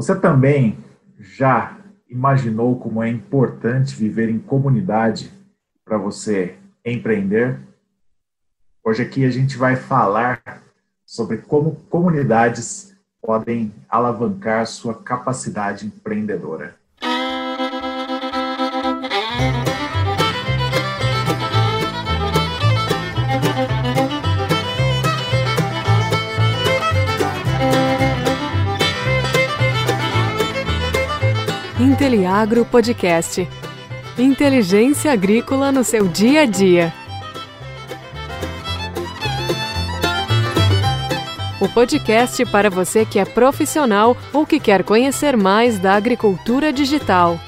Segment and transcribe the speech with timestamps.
[0.00, 0.78] Você também
[1.18, 1.76] já
[2.08, 5.30] imaginou como é importante viver em comunidade
[5.84, 7.60] para você empreender?
[8.82, 10.40] Hoje aqui a gente vai falar
[11.04, 16.74] sobre como comunidades podem alavancar sua capacidade empreendedora.
[32.10, 33.48] Inteliagro Podcast.
[34.18, 36.92] Inteligência agrícola no seu dia a dia.
[41.60, 47.38] O podcast para você que é profissional ou que quer conhecer mais da agricultura digital.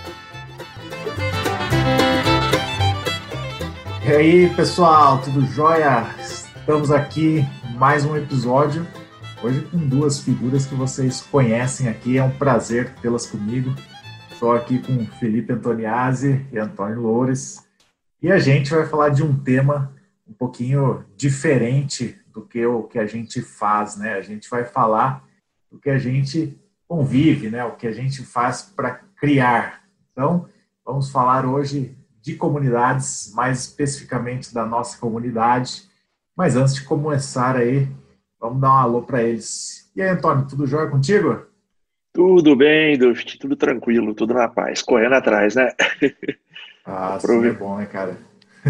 [4.06, 6.06] E aí, pessoal, tudo jóia?
[6.20, 8.86] Estamos aqui mais um episódio.
[9.42, 12.16] Hoje com duas figuras que vocês conhecem aqui.
[12.16, 13.74] É um prazer tê-las comigo.
[14.42, 17.64] Estou aqui com Felipe Antoniazzi e Antônio Loures
[18.20, 19.94] e a gente vai falar de um tema
[20.26, 24.14] um pouquinho diferente do que o que a gente faz, né?
[24.14, 25.24] A gente vai falar
[25.70, 27.64] do que a gente convive, né?
[27.64, 29.84] O que a gente faz para criar.
[30.10, 30.48] Então,
[30.84, 35.88] vamos falar hoje de comunidades, mais especificamente da nossa comunidade.
[36.36, 37.88] Mas antes de começar aí,
[38.40, 39.88] vamos dar um alô para eles.
[39.94, 41.51] E aí, Antônio, tudo jóia contigo?
[42.12, 45.70] Tudo bem, Duft, tudo tranquilo, tudo na paz, correndo atrás, né?
[46.84, 47.48] Ah, Aprove...
[47.48, 48.16] é bom, né, cara?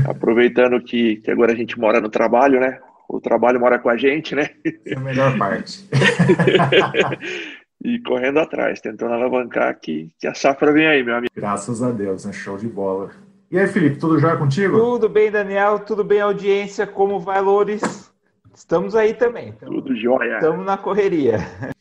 [0.07, 2.79] Aproveitando que, que agora a gente mora no trabalho, né?
[3.09, 4.51] O trabalho mora com a gente, né?
[4.87, 5.89] É a melhor parte.
[7.85, 11.33] e correndo atrás, tentando alavancar que, que a safra vem aí, meu amigo.
[11.35, 12.33] Graças a Deus, né?
[12.33, 13.11] Show de bola.
[13.51, 14.79] E aí, Felipe, tudo jóia contigo?
[14.79, 18.13] Tudo bem, Daniel, tudo bem, audiência, como vai, Loures?
[18.55, 19.53] Estamos aí também.
[19.53, 20.37] Tudo jóia.
[20.37, 21.39] Estamos na correria.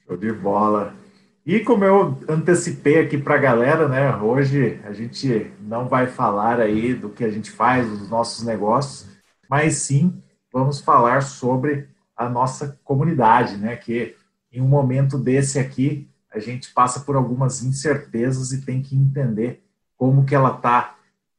[0.07, 0.93] Show de bola.
[1.43, 4.15] E como eu antecipei aqui para a galera, né?
[4.17, 9.09] Hoje a gente não vai falar aí do que a gente faz, dos nossos negócios,
[9.49, 10.21] mas sim
[10.53, 13.75] vamos falar sobre a nossa comunidade, né?
[13.75, 14.15] Que
[14.51, 19.63] em um momento desse aqui a gente passa por algumas incertezas e tem que entender
[19.97, 20.95] como que ela está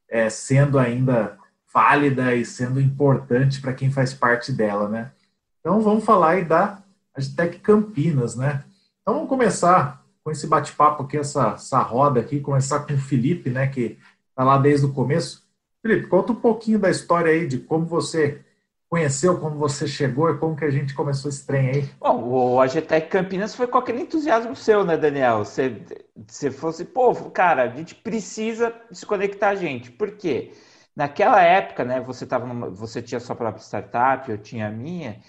[0.08, 1.38] é, sendo ainda
[1.72, 5.12] válida e sendo importante para quem faz parte dela, né?
[5.60, 6.82] Então vamos falar aí da
[7.14, 8.64] Agitec Campinas, né?
[9.02, 13.50] Então vamos começar com esse bate-papo aqui, essa, essa roda aqui, começar com o Felipe,
[13.50, 13.98] né, que
[14.30, 15.42] está lá desde o começo.
[15.82, 18.40] Felipe, conta um pouquinho da história aí, de como você
[18.88, 21.90] conheceu, como você chegou e como que a gente começou esse trem aí.
[21.98, 25.38] Bom, o AGTEC Campinas foi com aquele entusiasmo seu, né, Daniel?
[25.38, 25.82] Você,
[26.28, 29.90] você fosse, pô, cara, a gente precisa se conectar a gente.
[29.90, 30.52] Por quê?
[30.94, 35.20] Naquela época, né, você, tava numa, você tinha sua própria startup, eu tinha a minha,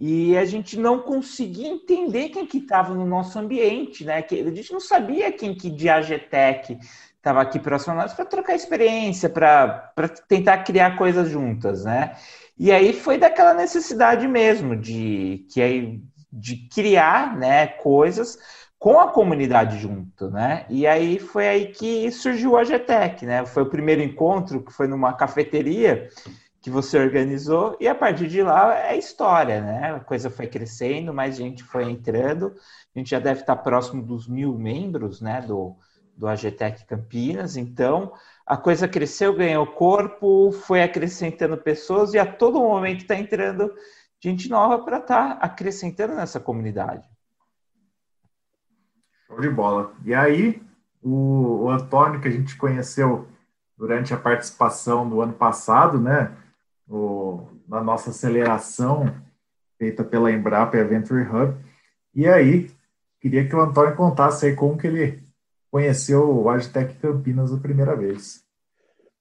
[0.00, 4.22] e a gente não conseguia entender quem que estava no nosso ambiente, né?
[4.22, 6.78] Que a gente não sabia quem que de AGTEC
[7.16, 9.92] estava aqui próximo a nós para trocar experiência, para
[10.26, 12.16] tentar criar coisas juntas, né?
[12.58, 16.00] E aí foi daquela necessidade mesmo de que aí
[16.32, 18.38] de criar, né, coisas
[18.78, 20.64] com a comunidade junto, né?
[20.70, 23.44] E aí foi aí que surgiu a AGTEC, né?
[23.44, 26.08] Foi o primeiro encontro que foi numa cafeteria
[26.60, 29.94] que você organizou, e a partir de lá é história, né?
[29.94, 32.54] A coisa foi crescendo, mais gente foi entrando,
[32.94, 35.74] a gente já deve estar próximo dos mil membros, né, do,
[36.14, 38.12] do AGTEC Campinas, então
[38.44, 43.72] a coisa cresceu, ganhou corpo, foi acrescentando pessoas, e a todo momento está entrando
[44.20, 47.08] gente nova para estar tá acrescentando nessa comunidade.
[49.26, 49.94] Show de bola.
[50.04, 50.62] E aí,
[51.02, 53.26] o, o Antônio, que a gente conheceu
[53.78, 56.36] durante a participação do ano passado, né?
[56.90, 59.06] No, na nossa aceleração
[59.78, 61.56] feita pela Embrapa e a Venture Hub.
[62.12, 62.70] E aí,
[63.20, 65.22] queria que o Antônio contasse aí como que ele
[65.70, 68.44] conheceu o Agitec Campinas a primeira vez.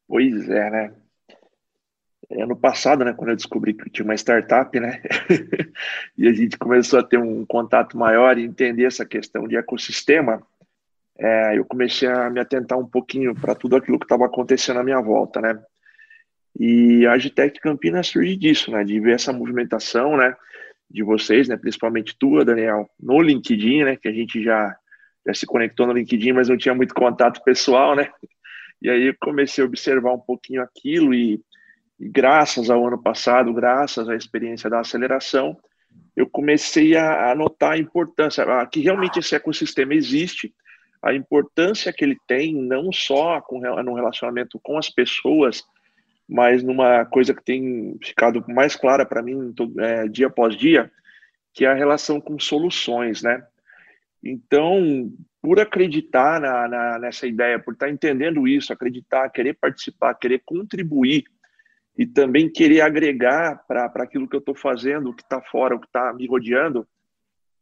[0.08, 0.94] Pois é, né?
[2.31, 5.02] Ano passado, né, quando eu descobri que tinha uma startup, né,
[6.16, 10.46] e a gente começou a ter um contato maior e entender essa questão de ecossistema,
[11.18, 14.84] é, eu comecei a me atentar um pouquinho para tudo aquilo que estava acontecendo à
[14.84, 15.59] minha volta, né?
[16.57, 18.84] E a Agitec Campinas surge disso, né?
[18.84, 20.35] De ver essa movimentação, né?
[20.90, 21.57] De vocês, né?
[21.57, 23.96] Principalmente tua, Daniel, no LinkedIn, né?
[23.96, 24.75] Que a gente já,
[25.25, 28.09] já se conectou no LinkedIn, mas não tinha muito contato pessoal, né?
[28.81, 31.41] E aí eu comecei a observar um pouquinho aquilo e,
[31.99, 35.57] e graças ao ano passado, graças à experiência da aceleração,
[36.16, 40.53] eu comecei a, a notar a importância, a, que realmente esse ecossistema existe,
[41.02, 45.63] a importância que ele tem não só com, no relacionamento com as pessoas,
[46.29, 50.91] mas numa coisa que tem ficado mais clara para mim é, dia após dia,
[51.53, 53.43] que é a relação com soluções, né?
[54.23, 55.11] Então,
[55.41, 61.23] por acreditar na, na, nessa ideia, por estar entendendo isso, acreditar, querer participar, querer contribuir
[61.97, 65.79] e também querer agregar para aquilo que eu estou fazendo, o que está fora, o
[65.79, 66.87] que está me rodeando,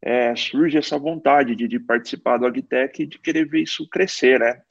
[0.02, 4.40] é, surge essa vontade de, de, participar do Agtech e de querer ver isso crescer,
[4.40, 4.62] né?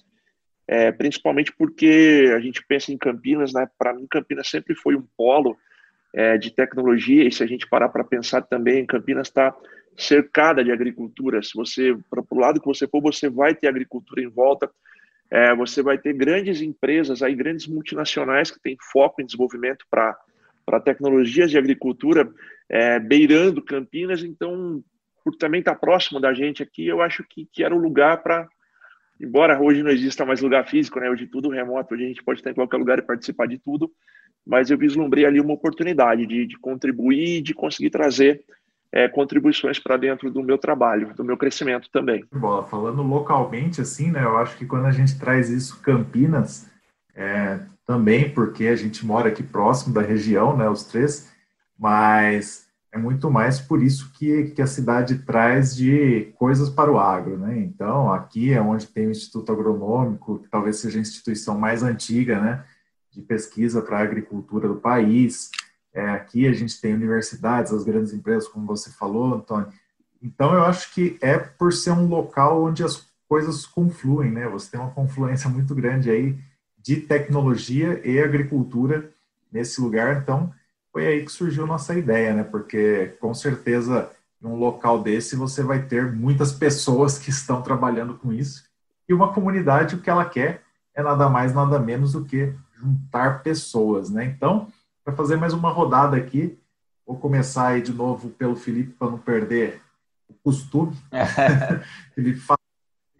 [0.68, 3.68] É, principalmente porque a gente pensa em Campinas, né?
[3.78, 5.56] Para mim, Campinas sempre foi um polo
[6.12, 9.54] é, de tecnologia, e se a gente parar para pensar também, Campinas está
[9.96, 11.42] cercada de agricultura.
[11.42, 14.70] Se você, para o lado que você for, você vai ter agricultura em volta,
[15.30, 20.80] é, você vai ter grandes empresas, aí, grandes multinacionais que têm foco em desenvolvimento para
[20.84, 22.28] tecnologias de agricultura,
[22.68, 24.82] é, beirando Campinas, então,
[25.24, 28.22] por também estar tá próximo da gente aqui, eu acho que, que era o lugar
[28.22, 28.48] para,
[29.20, 32.40] embora hoje não exista mais lugar físico, né, hoje tudo remoto, hoje a gente pode
[32.40, 33.90] estar em qualquer lugar e participar de tudo,
[34.46, 38.44] mas eu vislumbrei ali uma oportunidade de, de contribuir e de conseguir trazer
[38.92, 42.24] é, contribuições para dentro do meu trabalho, do meu crescimento também.
[42.32, 46.70] Bola, falando localmente, assim, né, eu acho que quando a gente traz isso Campinas,
[47.14, 51.32] é, também porque a gente mora aqui próximo da região, né, os três,
[51.78, 52.65] mas
[52.96, 57.38] é muito mais por isso que, que a cidade traz de coisas para o agro,
[57.38, 57.58] né?
[57.58, 62.40] Então, aqui é onde tem o Instituto Agronômico, que talvez seja a instituição mais antiga,
[62.40, 62.64] né?
[63.16, 65.50] de pesquisa para a agricultura do país.
[65.92, 69.68] É, aqui a gente tem universidades, as grandes empresas, como você falou, Antônio.
[70.22, 74.46] Então, eu acho que é por ser um local onde as coisas confluem, né?
[74.48, 76.38] Você tem uma confluência muito grande aí
[76.78, 79.10] de tecnologia e agricultura
[79.50, 80.20] nesse lugar.
[80.22, 80.52] Então,
[80.96, 82.42] foi aí que surgiu nossa ideia, né?
[82.42, 84.10] Porque, com certeza,
[84.42, 88.64] em um local desse, você vai ter muitas pessoas que estão trabalhando com isso.
[89.06, 90.62] E uma comunidade, o que ela quer
[90.94, 94.24] é nada mais, nada menos do que juntar pessoas, né?
[94.24, 94.72] Então,
[95.04, 96.58] para fazer mais uma rodada aqui,
[97.06, 99.82] vou começar aí de novo pelo Felipe para não perder
[100.26, 100.96] o costume.
[102.14, 102.58] Felipe, fala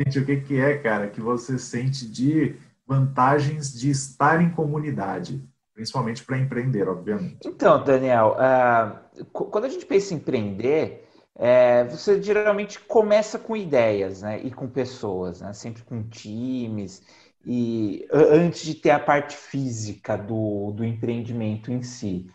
[0.00, 2.56] gente, o que, que é, cara, que você sente de
[2.86, 5.46] vantagens de estar em comunidade,
[5.76, 7.46] principalmente para empreender, obviamente.
[7.46, 11.06] Então, Daniel, uh, quando a gente pensa em empreender,
[11.38, 17.02] é, você geralmente começa com ideias, né, e com pessoas, né, sempre com times
[17.44, 22.26] e antes de ter a parte física do, do empreendimento em si.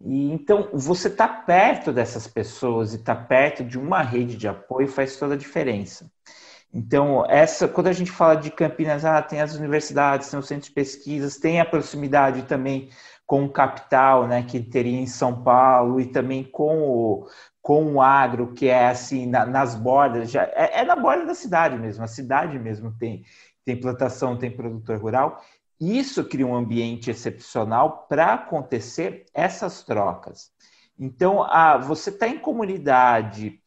[0.00, 4.88] E então você está perto dessas pessoas e está perto de uma rede de apoio
[4.88, 6.10] faz toda a diferença.
[6.76, 10.68] Então, essa, quando a gente fala de Campinas, ah, tem as universidades, tem os centros
[10.68, 12.90] de pesquisas, tem a proximidade também
[13.26, 17.28] com o capital, né, que teria em São Paulo, e também com o,
[17.62, 21.34] com o agro, que é assim, na, nas bordas, já, é, é, na borda da
[21.34, 23.24] cidade mesmo, a cidade mesmo tem
[23.64, 25.42] tem plantação, tem produtor rural.
[25.80, 30.52] Isso cria um ambiente excepcional para acontecer essas trocas.
[30.96, 33.60] Então, a, você está em comunidade,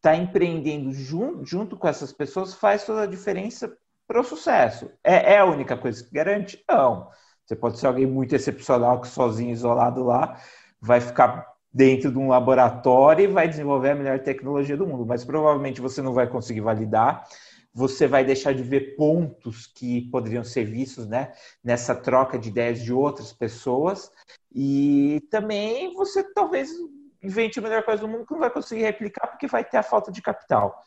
[0.00, 3.70] está empreendendo junto, junto com essas pessoas, faz toda a diferença
[4.08, 4.90] para o sucesso.
[5.04, 6.64] É, é, a única coisa que garante?
[6.68, 7.08] Não.
[7.44, 10.40] Você pode ser alguém muito excepcional que sozinho, isolado lá,
[10.80, 15.24] vai ficar dentro de um laboratório e vai desenvolver a melhor tecnologia do mundo, mas
[15.24, 17.24] provavelmente você não vai conseguir validar
[17.72, 21.32] você vai deixar de ver pontos que poderiam ser vistos né,
[21.62, 24.10] nessa troca de ideias de outras pessoas.
[24.52, 26.70] E também você talvez
[27.22, 29.82] invente a melhor coisa do mundo que não vai conseguir replicar porque vai ter a
[29.82, 30.78] falta de capital.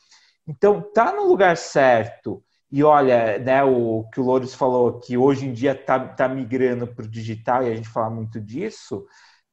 [0.47, 2.43] Então, tá no lugar certo.
[2.71, 6.87] E olha, né, o que o Louros falou, que hoje em dia tá, tá migrando
[6.87, 9.05] para o digital, e a gente fala muito disso,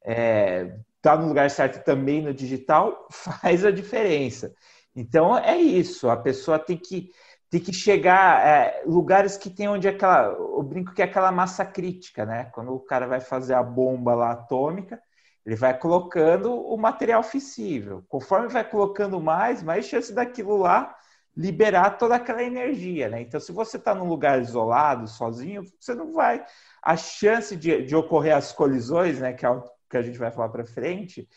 [0.02, 4.54] é, tá no lugar certo também no digital, faz a diferença.
[4.94, 7.10] Então é isso, a pessoa tem que,
[7.50, 10.32] tem que chegar é, lugares que tem onde aquela.
[10.38, 12.44] O brinco que é aquela massa crítica, né?
[12.54, 15.00] Quando o cara vai fazer a bomba lá atômica,
[15.44, 18.04] ele vai colocando o material fissível.
[18.08, 20.94] Conforme vai colocando mais, mais chance daquilo lá
[21.36, 23.22] liberar toda aquela energia, né?
[23.22, 26.44] Então, se você está num lugar isolado, sozinho, você não vai.
[26.82, 29.32] A chance de, de ocorrer as colisões, né?
[29.32, 31.28] Que é o que a gente vai falar para frente,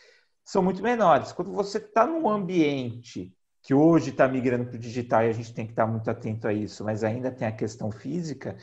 [0.43, 1.31] são muito menores.
[1.31, 5.53] Quando você está num ambiente que hoje está migrando para o digital e a gente
[5.53, 8.57] tem que estar tá muito atento a isso, mas ainda tem a questão física,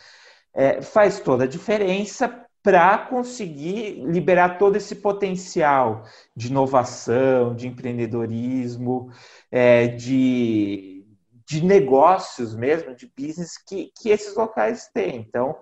[0.52, 6.04] é, faz toda a diferença para conseguir liberar todo esse potencial
[6.36, 9.10] de inovação, de empreendedorismo,
[9.50, 11.04] é, de,
[11.46, 15.16] de negócios mesmo, de business que, que esses locais têm.
[15.16, 15.56] Então,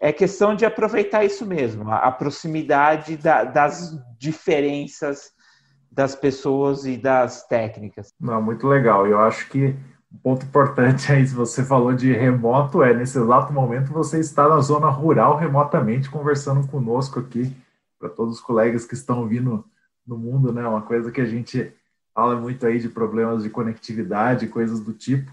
[0.00, 5.30] é questão de aproveitar isso mesmo, a, a proximidade da, das diferenças
[5.92, 8.12] das pessoas e das técnicas.
[8.18, 9.06] Não, muito legal.
[9.06, 9.76] Eu acho que
[10.12, 14.48] um ponto importante aí, se você falou de remoto, é nesse exato momento você está
[14.48, 17.54] na zona rural remotamente conversando conosco aqui,
[17.98, 19.64] para todos os colegas que estão vindo
[20.06, 20.66] no mundo, né?
[20.66, 21.72] Uma coisa que a gente
[22.14, 25.32] fala muito aí de problemas de conectividade, coisas do tipo.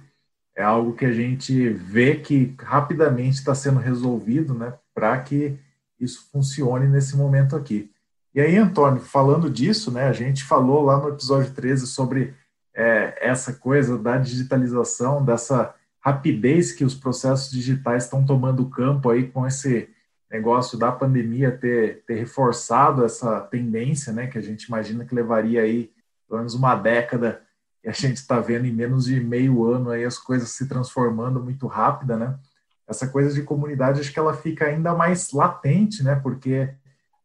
[0.56, 5.58] É algo que a gente vê que rapidamente está sendo resolvido, né, para que
[6.00, 7.92] isso funcione nesse momento aqui.
[8.34, 12.34] E aí, Antônio, falando disso, né, a gente falou lá no episódio 13 sobre
[12.80, 19.28] é, essa coisa da digitalização, dessa rapidez que os processos digitais estão tomando campo aí
[19.28, 19.90] com esse
[20.32, 25.62] negócio da pandemia ter, ter reforçado essa tendência, né, que a gente imagina que levaria
[25.62, 25.92] aí
[26.26, 27.42] pelo menos uma década
[27.84, 31.44] e a gente está vendo em menos de meio ano aí as coisas se transformando
[31.44, 32.40] muito rápida, né?
[32.88, 36.16] Essa coisa de comunidade acho que ela fica ainda mais latente, né?
[36.16, 36.70] Porque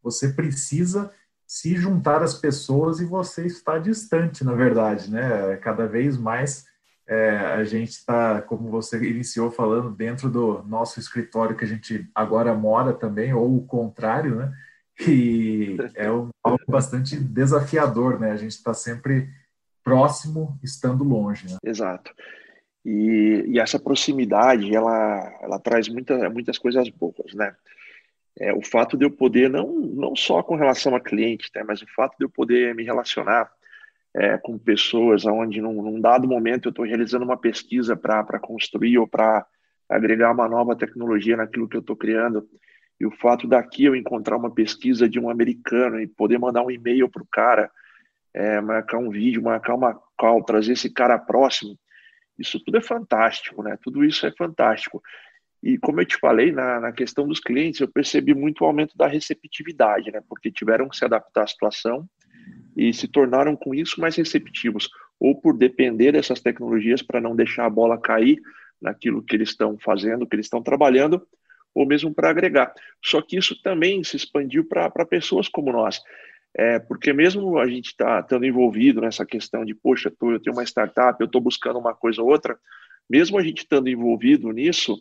[0.03, 1.13] você precisa
[1.47, 5.57] se juntar às pessoas e você está distante, na verdade, né?
[5.57, 6.65] Cada vez mais
[7.07, 12.09] é, a gente está, como você iniciou falando, dentro do nosso escritório que a gente
[12.15, 14.53] agora mora também, ou o contrário, né?
[15.07, 18.31] E é um, algo bastante desafiador, né?
[18.31, 19.29] A gente está sempre
[19.83, 21.47] próximo, estando longe.
[21.47, 21.59] Né?
[21.65, 22.11] Exato.
[22.85, 27.55] E, e, essa proximidade, ela, ela traz muita, muitas coisas boas, né?
[28.39, 31.83] É, o fato de eu poder, não, não só com relação a cliente, né, mas
[31.83, 33.51] o fato de eu poder me relacionar
[34.15, 38.99] é, com pessoas onde, num, num dado momento, eu estou realizando uma pesquisa para construir
[38.99, 39.47] ou para
[39.89, 42.49] agregar uma nova tecnologia naquilo que eu estou criando,
[42.99, 46.71] e o fato daqui eu encontrar uma pesquisa de um americano e poder mandar um
[46.71, 47.71] e-mail para o cara,
[48.33, 51.79] é, marcar um vídeo, marcar uma call, trazer esse cara próximo,
[52.39, 53.79] isso tudo é fantástico, né?
[53.83, 55.03] Tudo isso é fantástico.
[55.65, 58.95] E como eu te falei, na, na questão dos clientes, eu percebi muito o aumento
[58.99, 60.21] da receptividade, né?
[60.29, 62.07] Porque tiveram que se adaptar à situação
[62.77, 67.65] e se tornaram com isso mais receptivos, ou por depender dessas tecnologias para não deixar
[67.65, 68.39] a bola cair
[68.79, 71.27] naquilo que eles estão fazendo, que eles estão trabalhando,
[71.75, 72.75] ou mesmo para agregar.
[73.03, 75.99] Só que isso também se expandiu para pessoas como nós.
[76.55, 80.55] É, porque mesmo a gente está estando envolvido nessa questão de, poxa, tô, eu tenho
[80.55, 82.59] uma startup, eu estou buscando uma coisa ou outra,
[83.09, 85.01] mesmo a gente estando envolvido nisso,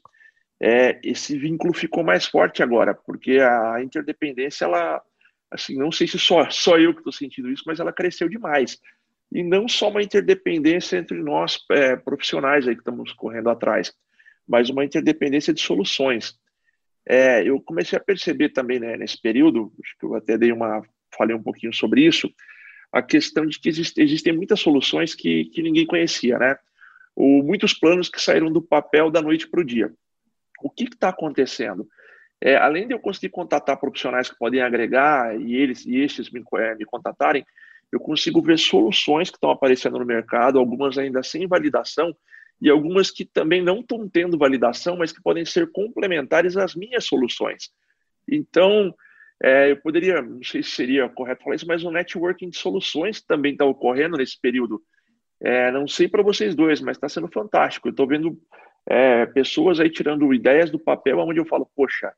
[0.65, 5.03] é, esse vínculo ficou mais forte agora, porque a interdependência, ela,
[5.51, 8.79] assim, não sei se só, só eu que estou sentindo isso, mas ela cresceu demais.
[9.29, 13.93] E não só uma interdependência entre nós é, profissionais aí que estamos correndo atrás,
[14.48, 16.39] mas uma interdependência de soluções.
[17.05, 20.82] É, eu comecei a perceber também né, nesse período, acho que eu até dei uma
[21.13, 22.34] falei um pouquinho sobre isso,
[22.89, 26.58] a questão de que existe, existem muitas soluções que, que ninguém conhecia, né?
[27.13, 29.93] Ou muitos planos que saíram do papel da noite para o dia.
[30.62, 31.88] O que está acontecendo?
[32.42, 36.44] É, além de eu conseguir contatar profissionais que podem agregar e eles e estes me,
[36.56, 37.46] é, me contatarem,
[37.92, 42.14] eu consigo ver soluções que estão aparecendo no mercado, algumas ainda sem validação
[42.60, 47.06] e algumas que também não estão tendo validação, mas que podem ser complementares às minhas
[47.06, 47.72] soluções.
[48.28, 48.94] Então,
[49.42, 53.22] é, eu poderia, não sei se seria correto falar isso, mas o networking de soluções
[53.22, 54.82] também está ocorrendo nesse período.
[55.42, 57.88] É, não sei para vocês dois, mas está sendo fantástico.
[57.88, 58.40] Eu estou vendo
[58.86, 62.13] é, pessoas aí tirando ideias do papel onde eu falo, poxa,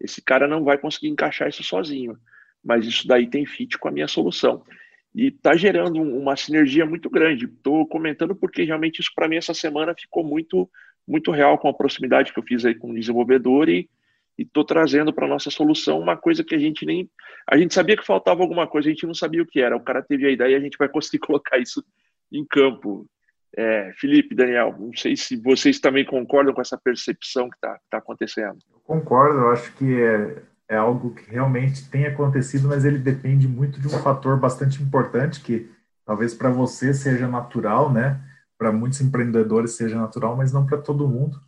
[0.00, 2.16] esse cara não vai conseguir encaixar isso sozinho,
[2.62, 4.64] mas isso daí tem fit com a minha solução.
[5.14, 7.44] E está gerando uma sinergia muito grande.
[7.44, 10.68] Estou comentando porque realmente isso para mim essa semana ficou muito,
[11.06, 13.88] muito real com a proximidade que eu fiz aí com o desenvolvedor e,
[14.38, 17.08] estou trazendo para nossa solução uma coisa que a gente nem.
[17.46, 19.76] A gente sabia que faltava alguma coisa, a gente não sabia o que era.
[19.76, 21.84] O cara teve a ideia e a gente vai conseguir colocar isso
[22.32, 23.06] em campo.
[23.56, 27.98] É, Felipe, Daniel, não sei se vocês também concordam com essa percepção que está tá
[27.98, 28.58] acontecendo.
[28.72, 33.46] Eu concordo, eu acho que é, é algo que realmente tem acontecido, mas ele depende
[33.46, 35.70] muito de um fator bastante importante que
[36.04, 38.20] talvez para você seja natural, né?
[38.56, 41.38] Para muitos empreendedores seja natural, mas não para todo mundo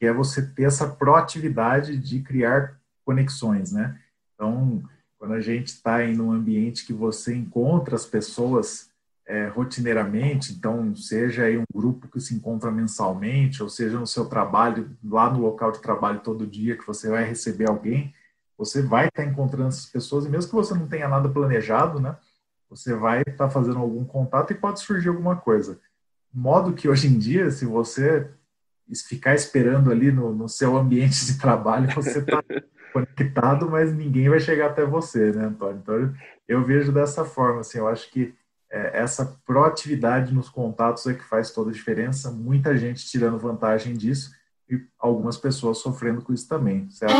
[0.00, 4.00] que é você ter essa proatividade de criar conexões, né?
[4.34, 4.82] Então,
[5.18, 8.89] quando a gente está em um ambiente que você encontra as pessoas
[9.30, 14.24] é, rotineiramente, então seja aí um grupo que se encontra mensalmente, ou seja no seu
[14.24, 18.12] trabalho, lá no local de trabalho todo dia que você vai receber alguém,
[18.58, 22.00] você vai estar tá encontrando essas pessoas, e mesmo que você não tenha nada planejado,
[22.00, 22.16] né?
[22.68, 25.78] Você vai estar tá fazendo algum contato e pode surgir alguma coisa.
[26.34, 28.28] Modo que hoje em dia, se você
[29.06, 32.42] ficar esperando ali no, no seu ambiente de trabalho, você está
[32.92, 35.80] conectado, mas ninguém vai chegar até você, né, Antônio?
[35.80, 36.14] Então,
[36.48, 38.34] eu vejo dessa forma, assim, eu acho que
[38.70, 43.94] é, essa proatividade nos contatos é que faz toda a diferença, muita gente tirando vantagem
[43.94, 44.30] disso
[44.68, 47.16] e algumas pessoas sofrendo com isso também, certo?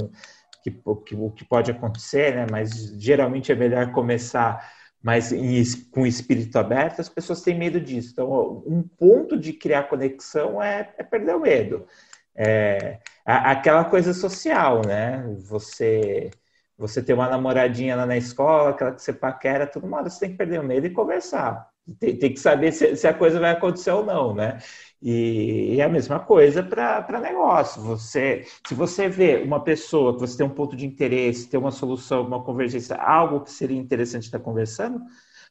[0.63, 2.47] que, que, o que pode acontecer, né?
[2.51, 7.01] Mas geralmente é melhor começar mais em, com o espírito aberto.
[7.01, 8.11] As pessoas têm medo disso.
[8.13, 11.87] Então, um ponto de criar conexão é, é perder o medo.
[12.35, 15.25] É, aquela coisa social, né?
[15.41, 16.31] Você
[16.79, 20.31] você ter uma namoradinha lá na escola, aquela que você paquera, tudo uma você tem
[20.31, 21.70] que perder o medo e conversar.
[21.99, 24.59] Tem, tem que saber se, se, a coisa vai acontecer ou não, né?
[25.03, 27.83] E, e é a mesma coisa para negócio.
[27.83, 31.71] Você, se você vê uma pessoa que você tem um ponto de interesse, tem uma
[31.71, 35.01] solução, uma convergência, algo que seria interessante estar conversando,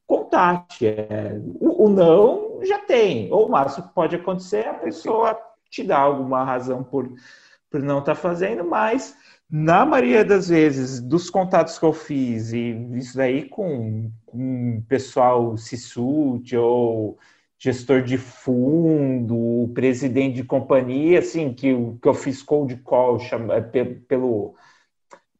[0.06, 0.88] contate.
[0.88, 3.32] É, o, o, não já tem.
[3.32, 5.38] Ou o máximo que pode acontecer é a pessoa
[5.70, 7.10] te dar alguma razão por
[7.70, 9.16] por não estar tá fazendo, mas
[9.50, 15.58] na maioria das vezes, dos contatos que eu fiz, e isso daí com, com pessoal
[15.58, 17.18] CISUT ou
[17.58, 23.62] gestor de fundo, presidente de companhia, assim, que, que eu fiz cold call chama, é,
[23.62, 24.56] pelo,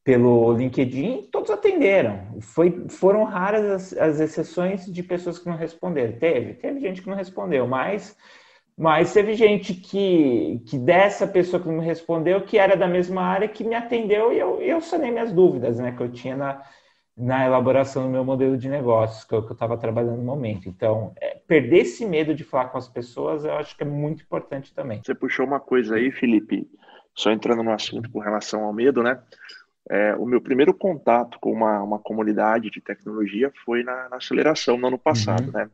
[0.04, 2.40] pelo LinkedIn, todos atenderam.
[2.42, 6.18] Foi, foram raras as, as exceções de pessoas que não responderam.
[6.20, 8.18] Teve, teve gente que não respondeu, mas
[8.80, 13.46] mas teve gente que, que dessa pessoa que me respondeu, que era da mesma área,
[13.46, 15.92] que me atendeu e eu, eu sanei minhas dúvidas, né?
[15.92, 16.64] Que eu tinha na,
[17.18, 20.70] na elaboração do meu modelo de negócios, que eu estava trabalhando no momento.
[20.70, 24.24] Então, é, perder esse medo de falar com as pessoas, eu acho que é muito
[24.24, 25.02] importante também.
[25.04, 26.66] Você puxou uma coisa aí, Felipe,
[27.14, 29.22] só entrando no assunto com relação ao medo, né?
[29.90, 34.78] É, o meu primeiro contato com uma, uma comunidade de tecnologia foi na, na aceleração
[34.78, 35.52] no ano passado, uhum.
[35.52, 35.70] né?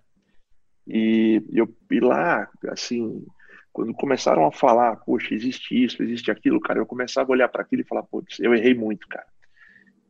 [0.87, 3.25] E eu e lá, assim,
[3.73, 7.61] quando começaram a falar, poxa, existe isso, existe aquilo, cara, eu começava a olhar para
[7.61, 9.25] aquilo e falar, putz, eu errei muito, cara.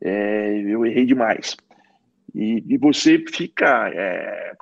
[0.02, 1.56] É, eu errei demais.
[2.34, 4.54] E, e você fica é,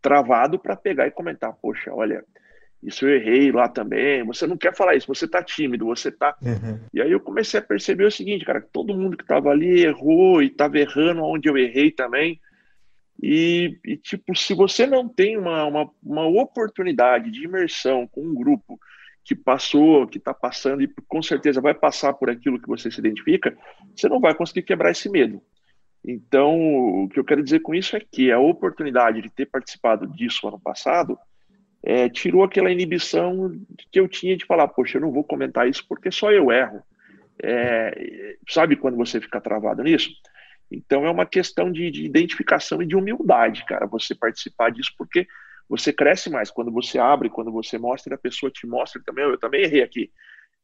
[0.00, 2.24] travado para pegar e comentar, poxa, olha,
[2.82, 4.24] isso eu errei lá também.
[4.24, 6.36] Você não quer falar isso, você tá tímido, você tá.
[6.40, 6.78] Uhum.
[6.94, 10.42] E aí eu comecei a perceber o seguinte, cara, todo mundo que tava ali errou
[10.42, 12.40] e tava errando onde eu errei também.
[13.20, 18.34] E, e, tipo, se você não tem uma, uma, uma, oportunidade de imersão com um
[18.34, 18.78] grupo
[19.24, 23.00] que passou, que está passando e com certeza vai passar por aquilo que você se
[23.00, 23.56] identifica,
[23.94, 25.42] você não vai conseguir quebrar esse medo.
[26.04, 26.56] Então,
[27.04, 30.46] o que eu quero dizer com isso é que a oportunidade de ter participado disso
[30.46, 31.18] ano passado
[31.82, 33.50] é, tirou aquela inibição
[33.90, 36.82] que eu tinha de falar, poxa, eu não vou comentar isso porque só eu erro.
[37.42, 40.10] É, sabe quando você fica travado nisso?
[40.70, 45.26] Então é uma questão de, de, identificação e de humildade, cara, você participar disso, porque
[45.68, 49.38] você cresce mais quando você abre, quando você mostra, a pessoa te mostra também, eu
[49.38, 50.10] também errei aqui.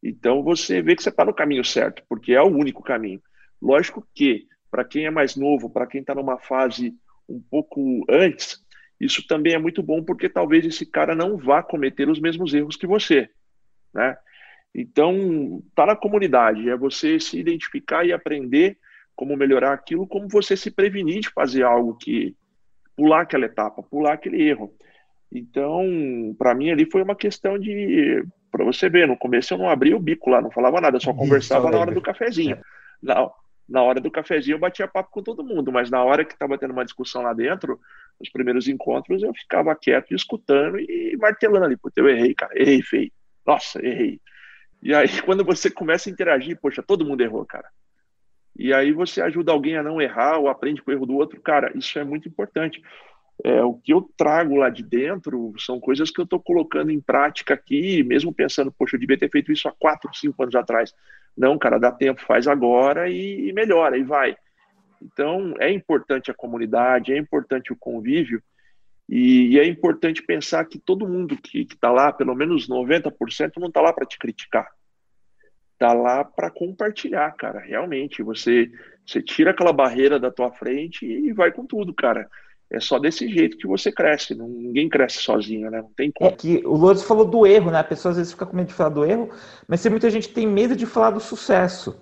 [0.03, 3.23] Então você vê que você está no caminho certo, porque é o único caminho.
[3.61, 6.95] Lógico que, para quem é mais novo, para quem está numa fase
[7.29, 8.63] um pouco antes,
[9.01, 12.77] isso também é muito bom, porque talvez esse cara não vá cometer os mesmos erros
[12.77, 13.29] que você,
[13.93, 14.17] né?
[14.75, 18.77] Então, tá na comunidade, é você se identificar e aprender
[19.15, 22.37] como melhorar aquilo, como você se prevenir de fazer algo que
[22.97, 24.73] pular aquela etapa, pular aquele erro.
[25.33, 29.69] Então, para mim ali foi uma questão de para você ver, no começo eu não
[29.69, 32.55] abria o bico lá, não falava nada, só conversava na hora do cafezinho.
[32.55, 32.63] É.
[33.03, 33.29] Na,
[33.69, 36.57] na hora do cafezinho eu batia papo com todo mundo, mas na hora que estava
[36.57, 37.81] tendo uma discussão lá dentro,
[38.21, 41.77] nos primeiros encontros, eu ficava quieto, escutando e martelando ali.
[41.77, 43.11] Puta, eu errei, cara, errei feio.
[43.45, 44.21] Nossa, errei.
[44.81, 47.69] E aí, quando você começa a interagir, poxa, todo mundo errou, cara
[48.57, 51.41] e aí você ajuda alguém a não errar ou aprende com o erro do outro,
[51.41, 52.83] cara, isso é muito importante.
[53.43, 57.01] É, o que eu trago lá de dentro são coisas que eu estou colocando em
[57.01, 60.95] prática aqui, mesmo pensando, poxa, eu devia ter feito isso há quatro, cinco anos atrás.
[61.37, 64.37] Não, cara, dá tempo, faz agora e, melhora, e vai.
[65.03, 68.41] Então, é importante a comunidade, é importante o convívio,
[69.09, 73.67] e, e é importante pensar que todo mundo que está lá, pelo menos 90%, não
[73.67, 74.71] está lá para te criticar
[75.85, 77.61] tá lá para compartilhar, cara.
[77.61, 78.71] Realmente, você
[79.07, 82.27] você tira aquela barreira da tua frente e vai com tudo, cara.
[82.71, 84.35] É só desse jeito que você cresce.
[84.35, 85.83] ninguém cresce sozinho, né?
[85.83, 86.31] Não tem como.
[86.31, 87.81] É que o Lourenço falou do erro, né?
[87.81, 89.29] A pessoa às vezes fica com medo de falar do erro,
[89.69, 92.01] mas tem muita gente tem medo de falar do sucesso.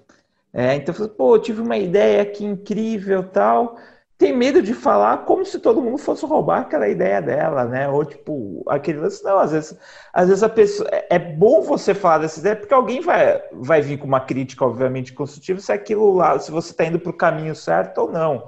[0.52, 3.76] É, então, pô, eu tive uma ideia aqui incrível tal
[4.22, 7.88] tem medo de falar como se todo mundo fosse roubar aquela ideia dela, né?
[7.88, 9.76] Ou tipo, aquele lance, não, às vezes,
[10.12, 10.88] às vezes a pessoa.
[10.92, 14.64] É, é bom você falar dessa ideia, porque alguém vai, vai vir com uma crítica,
[14.64, 18.46] obviamente, construtiva, se aquilo lá, se você está indo para o caminho certo ou não.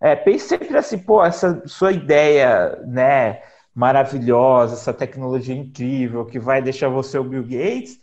[0.00, 6.60] É, pense sempre assim, pô, essa sua ideia, né, maravilhosa, essa tecnologia incrível que vai
[6.60, 8.00] deixar você o Bill Gates,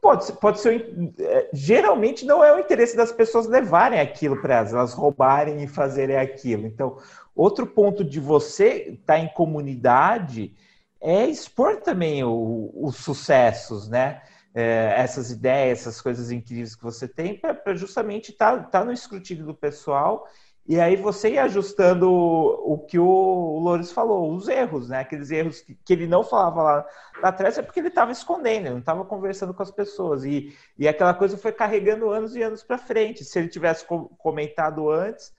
[0.00, 4.72] pode pode ser é, geralmente não é o interesse das pessoas levarem aquilo para elas,
[4.72, 6.66] elas roubarem e fazerem aquilo.
[6.66, 6.98] Então,
[7.34, 10.54] outro ponto de você estar tá em comunidade
[11.00, 14.22] é expor também os sucessos, né?
[14.52, 18.92] É, essas ideias, essas coisas incríveis que você tem, para justamente estar tá, tá no
[18.92, 20.26] escrutínio do pessoal
[20.66, 25.00] e aí você ia ajustando o, que o Louris falou, os erros, né?
[25.00, 26.86] Aqueles erros que, que ele não falava lá,
[27.22, 30.24] atrás é porque ele estava escondendo, ele não estava conversando com as pessoas.
[30.24, 33.24] E, e aquela coisa foi carregando anos e anos para frente.
[33.24, 33.84] Se ele tivesse
[34.18, 35.32] comentado antes,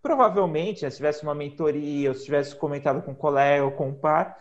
[0.00, 3.88] provavelmente, né, se tivesse uma mentoria, ou se tivesse comentado com um colega ou com
[3.88, 4.38] um par,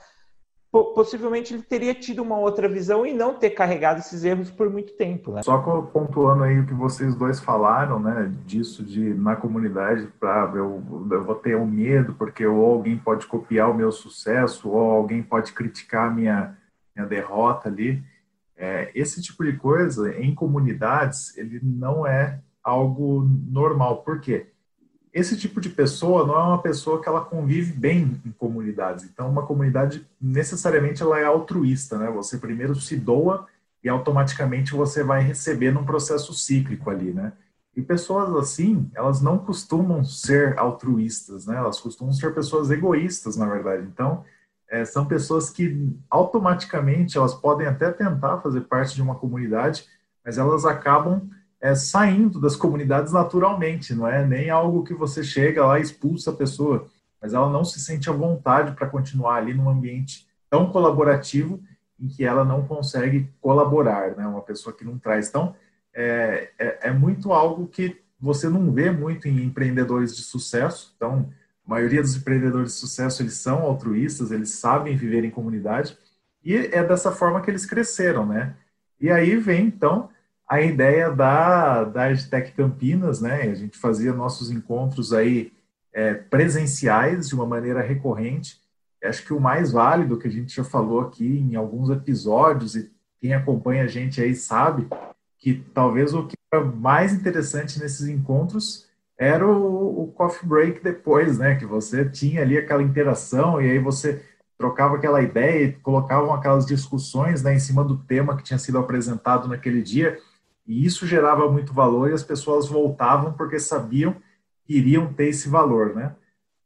[0.85, 4.93] possivelmente ele teria tido uma outra visão e não ter carregado esses erros por muito
[4.93, 5.31] tempo.
[5.31, 5.43] Né?
[5.43, 10.81] Só pontuando aí o que vocês dois falaram, né, disso de na comunidade, para eu,
[11.11, 15.21] eu vou ter um medo porque ou alguém pode copiar o meu sucesso ou alguém
[15.21, 16.57] pode criticar a minha,
[16.95, 18.03] minha derrota ali.
[18.55, 24.03] É, esse tipo de coisa em comunidades ele não é algo normal.
[24.03, 24.47] Por quê?
[25.17, 29.03] Esse tipo de pessoa não é uma pessoa que ela convive bem em comunidades.
[29.03, 32.07] Então, uma comunidade necessariamente ela é altruísta, né?
[32.11, 33.47] Você primeiro se doa
[33.83, 37.33] e automaticamente você vai receber num processo cíclico ali, né?
[37.75, 41.57] E pessoas assim, elas não costumam ser altruístas, né?
[41.57, 43.87] Elas costumam ser pessoas egoístas, na verdade.
[43.91, 44.23] Então,
[44.69, 49.85] é, são pessoas que automaticamente elas podem até tentar fazer parte de uma comunidade,
[50.23, 51.27] mas elas acabam
[51.59, 56.31] é, saindo das comunidades naturalmente, não é nem algo que você chega lá e expulsa
[56.31, 56.87] a pessoa,
[57.21, 61.59] mas ela não se sente à vontade para continuar ali num ambiente tão colaborativo
[61.99, 64.27] em que ela não consegue colaborar, né?
[64.27, 65.29] Uma pessoa que não traz.
[65.29, 65.55] Então,
[65.93, 70.93] é, é, é muito algo que você não vê muito em empreendedores de sucesso.
[70.95, 71.29] Então,
[71.65, 75.97] a maioria dos empreendedores de sucesso, eles são altruístas, eles sabem viver em comunidade,
[76.43, 78.55] e é dessa forma que eles cresceram, né?
[79.01, 80.09] E aí vem, então,
[80.47, 83.41] a ideia da, da Campinas, né?
[83.43, 85.51] A gente fazia nossos encontros aí
[85.93, 88.61] é, presenciais de uma maneira recorrente.
[89.03, 92.89] Acho que o mais válido que a gente já falou aqui em alguns episódios, e
[93.19, 94.87] quem acompanha a gente aí sabe,
[95.37, 101.37] que talvez o que era mais interessante nesses encontros era o, o coffee break depois,
[101.37, 101.55] né?
[101.55, 104.23] Que você tinha ali aquela interação e aí você
[104.57, 108.79] trocava aquela ideia e colocavam aquelas discussões né, em cima do tema que tinha sido
[108.79, 110.17] apresentado naquele dia.
[110.67, 114.15] E isso gerava muito valor e as pessoas voltavam porque sabiam
[114.65, 116.13] que iriam ter esse valor, né?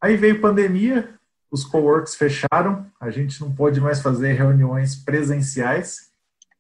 [0.01, 1.13] Aí veio pandemia,
[1.51, 6.11] os coworks fecharam, a gente não pôde mais fazer reuniões presenciais,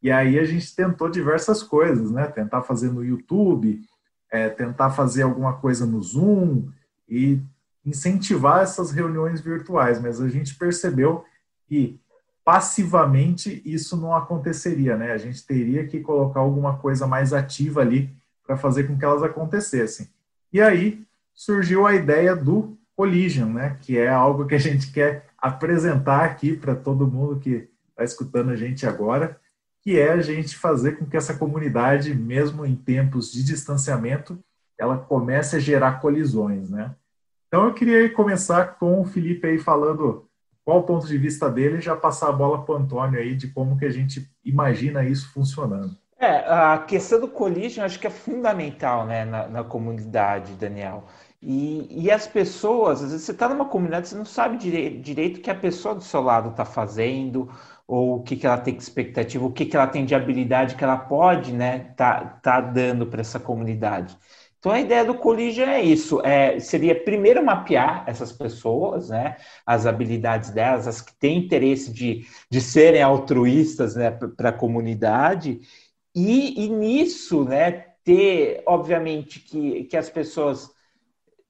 [0.03, 2.27] e aí a gente tentou diversas coisas, né?
[2.27, 3.81] Tentar fazer no YouTube,
[4.29, 6.69] é, tentar fazer alguma coisa no Zoom
[7.07, 7.39] e
[7.85, 11.23] incentivar essas reuniões virtuais, mas a gente percebeu
[11.67, 11.99] que
[12.43, 15.11] passivamente isso não aconteceria, né?
[15.11, 18.09] A gente teria que colocar alguma coisa mais ativa ali
[18.45, 20.09] para fazer com que elas acontecessem.
[20.51, 23.77] E aí surgiu a ideia do Collision, né?
[23.81, 28.51] Que é algo que a gente quer apresentar aqui para todo mundo que está escutando
[28.51, 29.39] a gente agora,
[29.81, 34.39] que é a gente fazer com que essa comunidade, mesmo em tempos de distanciamento,
[34.77, 36.95] ela comece a gerar colisões, né?
[37.47, 40.25] Então eu queria começar com o Felipe aí falando
[40.71, 43.35] qual o ponto de vista dele e já passar a bola para o Antônio aí
[43.35, 45.97] de como que a gente imagina isso funcionando.
[46.17, 51.03] É, a questão do collision acho que é fundamental né, na, na comunidade, Daniel.
[51.41, 55.37] E, e, as pessoas, às vezes você está numa comunidade, você não sabe direito, direito
[55.37, 57.49] o que a pessoa do seu lado está fazendo,
[57.87, 60.75] ou o que, que ela tem de expectativa, o que, que ela tem de habilidade
[60.75, 64.15] que ela pode né, tá, tá dando para essa comunidade.
[64.61, 69.87] Então a ideia do Collision é isso, é, seria primeiro mapear essas pessoas, né, as
[69.87, 75.61] habilidades delas, as que têm interesse de, de serem altruístas né, para a comunidade,
[76.13, 77.71] e, e, nisso né,
[78.03, 80.69] ter, obviamente, que, que as pessoas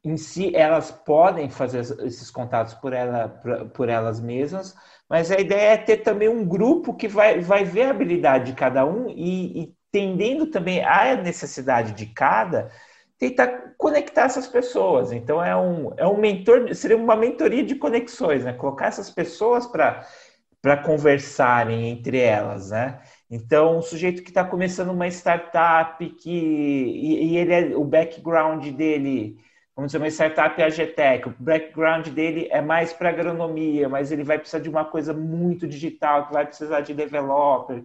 [0.05, 3.27] em si elas podem fazer esses contatos por, ela,
[3.73, 4.73] por elas mesmas,
[5.09, 8.53] mas a ideia é ter também um grupo que vai, vai ver a habilidade de
[8.53, 12.71] cada um e, e tendendo também à necessidade de cada,
[13.21, 15.11] tentar conectar essas pessoas.
[15.11, 18.51] Então é um, é um mentor, seria uma mentoria de conexões, né?
[18.51, 20.03] Colocar essas pessoas para
[20.61, 23.01] para conversarem entre elas, né?
[23.29, 28.67] Então, um sujeito que está começando uma startup que e, e, ele é, o background
[28.69, 29.37] dele,
[29.75, 34.37] vamos dizer, uma startup AGTech, o background dele é mais para agronomia, mas ele vai
[34.37, 37.83] precisar de uma coisa muito digital, que vai precisar de developer,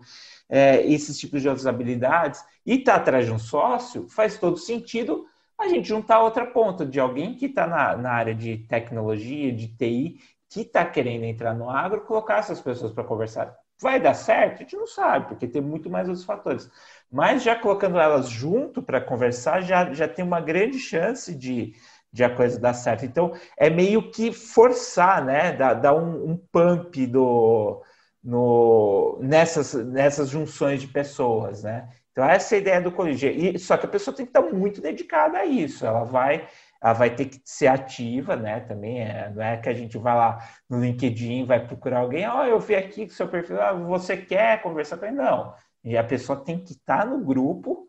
[0.49, 5.27] é, esses tipos de outras habilidades, e está atrás de um sócio, faz todo sentido
[5.59, 9.69] a gente juntar outra ponta de alguém que está na, na área de tecnologia, de
[9.69, 13.57] TI, que está querendo entrar no agro, colocar essas pessoas para conversar.
[13.81, 14.55] Vai dar certo?
[14.55, 16.71] A gente não sabe, porque tem muito mais outros fatores.
[17.11, 21.75] Mas já colocando elas junto para conversar, já, já tem uma grande chance de,
[22.13, 23.05] de a coisa dar certo.
[23.05, 25.53] Então, é meio que forçar, né?
[25.53, 27.83] Dar, dar um, um pump do,
[28.25, 31.89] no, nessas, nessas junções de pessoas, né?
[32.13, 33.31] Então, essa é a ideia do colígio.
[33.31, 35.85] E, só que a pessoa tem que estar muito dedicada a isso.
[35.85, 36.49] Ela vai
[36.83, 38.61] ela vai ter que ser ativa, né?
[38.61, 42.43] Também é, não é que a gente vai lá no LinkedIn, vai procurar alguém, ó,
[42.43, 45.17] oh, eu vi aqui que seu perfil, ah, você quer conversar com ele?
[45.17, 45.55] Não.
[45.85, 47.89] E a pessoa tem que estar no grupo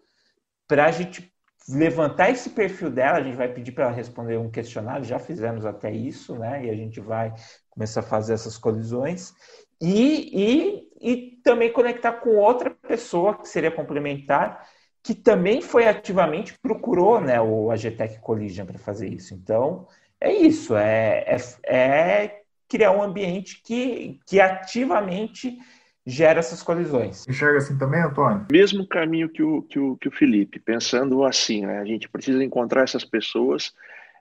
[0.67, 1.33] para a gente
[1.69, 5.65] levantar esse perfil dela, a gente vai pedir para ela responder um questionário, já fizemos
[5.65, 6.65] até isso, né?
[6.65, 7.33] E a gente vai
[7.69, 9.33] começar a fazer essas colisões.
[9.79, 14.67] E, e, e também conectar com outra pessoa que seria complementar
[15.07, 19.33] que também foi ativamente procurou né, o Agtech Collision para fazer isso.
[19.33, 19.87] Então,
[20.19, 25.57] é isso, é, é, é, criar um ambiente que, que ativamente
[26.05, 27.25] gera essas colisões.
[27.25, 28.47] Enxerga assim também, Antônio?
[28.51, 32.43] Mesmo caminho que o, que o, que o Felipe, pensando assim, né, a gente precisa
[32.43, 33.73] encontrar essas pessoas,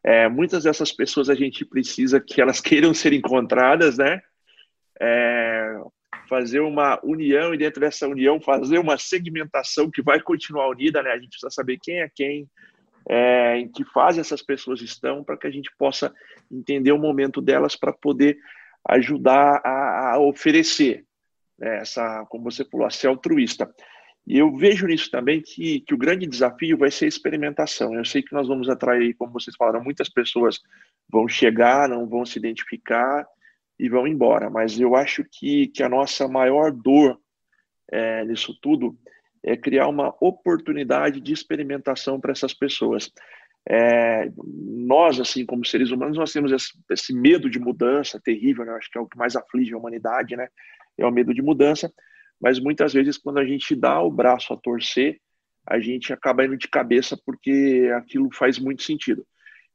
[0.04, 4.22] é, muitas dessas pessoas a gente precisa que elas queiram ser encontradas, né?
[5.00, 5.80] É,
[6.28, 11.10] fazer uma união e dentro dessa união fazer uma segmentação que vai continuar unida, né?
[11.10, 12.48] A gente precisa saber quem é quem,
[13.08, 16.12] é, em que fase essas pessoas estão, para que a gente possa
[16.50, 18.38] entender o momento delas para poder
[18.88, 21.04] ajudar a, a oferecer
[21.58, 21.78] né?
[21.78, 23.72] essa, como você falou, a ser altruísta.
[24.26, 27.94] E eu vejo nisso também que, que o grande desafio vai ser a experimentação.
[27.94, 30.60] Eu sei que nós vamos atrair, como vocês falaram, muitas pessoas
[31.08, 33.24] vão chegar, não vão se identificar,
[33.78, 34.50] e vão embora.
[34.50, 37.20] Mas eu acho que, que a nossa maior dor
[37.90, 38.96] é, nisso tudo
[39.42, 43.12] é criar uma oportunidade de experimentação para essas pessoas.
[43.68, 48.72] É, nós, assim, como seres humanos, nós temos esse, esse medo de mudança terrível, né?
[48.72, 50.48] acho que é o que mais aflige a humanidade, né?
[50.98, 51.92] É o medo de mudança,
[52.40, 55.20] mas muitas vezes quando a gente dá o braço a torcer,
[55.66, 59.26] a gente acaba indo de cabeça porque aquilo faz muito sentido.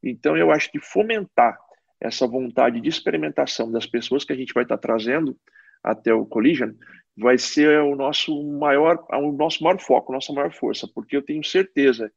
[0.01, 1.57] Então, eu acho que fomentar
[2.01, 5.37] essa vontade de experimentação das pessoas que a gente vai estar trazendo
[5.83, 6.71] até o Collision
[7.15, 11.43] vai ser o nosso maior, o nosso maior foco, nossa maior força, porque eu tenho
[11.43, 12.11] certeza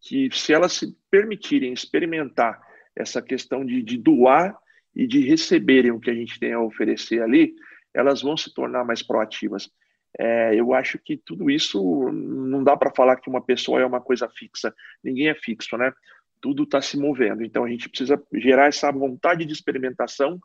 [0.00, 2.60] que se elas se permitirem experimentar
[2.96, 4.56] essa questão de, de doar
[4.94, 7.54] e de receberem o que a gente tem a oferecer ali,
[7.92, 9.70] elas vão se tornar mais proativas.
[10.18, 14.00] É, eu acho que tudo isso não dá para falar que uma pessoa é uma
[14.00, 14.74] coisa fixa.
[15.02, 15.92] Ninguém é fixo, né?
[16.40, 17.44] Tudo está se movendo.
[17.44, 20.38] Então a gente precisa gerar essa vontade de experimentação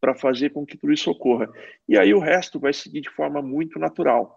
[0.00, 1.48] para fazer com que tudo isso ocorra.
[1.88, 4.36] E aí o resto vai seguir de forma muito natural,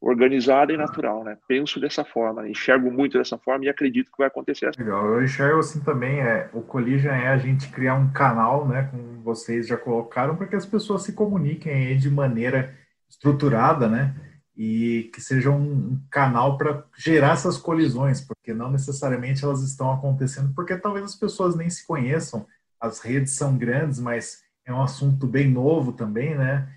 [0.00, 1.38] organizada e natural, né?
[1.46, 4.82] Penso dessa forma, enxergo muito dessa forma e acredito que vai acontecer assim.
[4.82, 8.88] Legal, eu enxergo assim também, é, o Collision é a gente criar um canal, né,
[8.90, 12.74] como vocês já colocaram, para que as pessoas se comuniquem de maneira
[13.08, 14.14] estruturada, né?
[14.56, 20.52] E que seja um canal para gerar essas colisões, porque não necessariamente elas estão acontecendo,
[20.54, 22.46] porque talvez as pessoas nem se conheçam,
[22.80, 26.68] as redes são grandes, mas é um assunto bem novo também, né?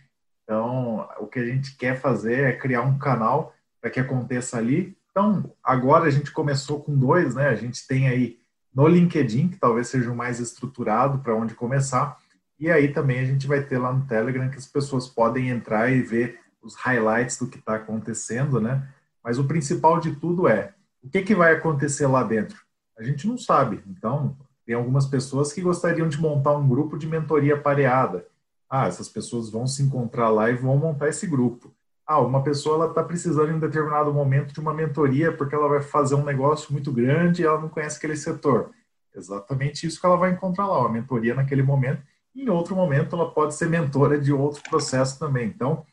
[0.44, 4.98] Então, o que a gente quer fazer é criar um canal para que aconteça ali.
[5.12, 7.50] Então, agora a gente começou com dois, né?
[7.50, 8.40] A gente tem aí
[8.74, 12.18] no LinkedIn, que talvez seja o mais estruturado para onde começar,
[12.60, 15.92] e aí também a gente vai ter lá no Telegram que as pessoas podem entrar
[15.92, 18.88] e ver os highlights do que está acontecendo, né?
[19.24, 22.62] Mas o principal de tudo é o que, que vai acontecer lá dentro.
[22.98, 23.82] A gente não sabe.
[23.88, 28.26] Então, tem algumas pessoas que gostariam de montar um grupo de mentoria pareada.
[28.70, 31.74] Ah, essas pessoas vão se encontrar lá e vão montar esse grupo.
[32.06, 36.16] Ah, uma pessoa está precisando em determinado momento de uma mentoria porque ela vai fazer
[36.16, 38.72] um negócio muito grande e ela não conhece aquele setor.
[39.16, 42.02] Exatamente isso que ela vai encontrar lá, uma mentoria naquele momento.
[42.36, 45.48] Em outro momento, ela pode ser mentora de outro processo também.
[45.48, 45.86] Então,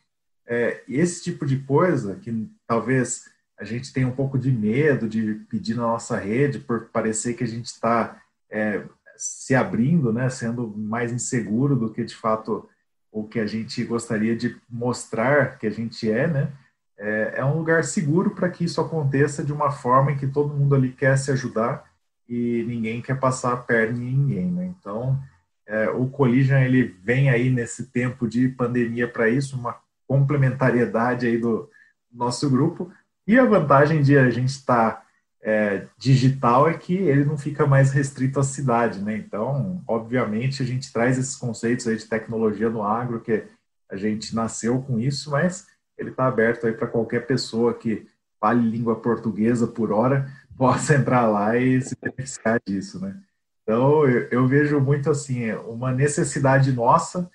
[0.47, 3.25] é, esse tipo de coisa que talvez
[3.57, 7.43] a gente tenha um pouco de medo de pedir na nossa rede por parecer que
[7.43, 8.83] a gente está é,
[9.17, 12.67] se abrindo, né, sendo mais inseguro do que de fato
[13.11, 16.51] o que a gente gostaria de mostrar que a gente é, né?
[16.97, 20.53] É, é um lugar seguro para que isso aconteça de uma forma em que todo
[20.53, 21.89] mundo ali quer se ajudar
[22.27, 24.65] e ninguém quer passar a perna em ninguém, né?
[24.65, 25.17] Então,
[25.65, 29.73] é, o Collision ele vem aí nesse tempo de pandemia para isso, uma
[30.07, 31.69] complementariedade aí do
[32.11, 32.91] nosso grupo.
[33.27, 35.05] E a vantagem de a gente estar tá,
[35.41, 39.15] é, digital é que ele não fica mais restrito à cidade, né?
[39.17, 43.43] Então, obviamente, a gente traz esses conceitos aí de tecnologia no agro, que
[43.89, 48.07] a gente nasceu com isso, mas ele está aberto aí para qualquer pessoa que
[48.39, 53.15] fale língua portuguesa por hora, possa entrar lá e se beneficiar disso, né?
[53.63, 57.29] Então, eu, eu vejo muito assim, uma necessidade nossa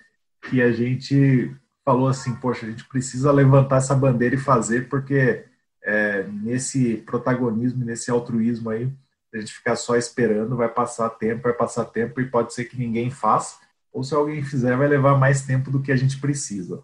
[0.49, 1.53] que a gente
[1.83, 5.45] falou assim, poxa, a gente precisa levantar essa bandeira e fazer, porque
[5.83, 8.91] é, nesse protagonismo, nesse altruísmo aí,
[9.33, 12.77] a gente ficar só esperando, vai passar tempo, vai passar tempo e pode ser que
[12.77, 13.59] ninguém faça,
[13.91, 16.83] ou se alguém fizer, vai levar mais tempo do que a gente precisa.